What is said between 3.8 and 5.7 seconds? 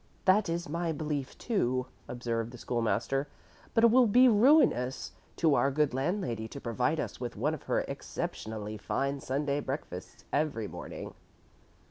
it will be ruinous to our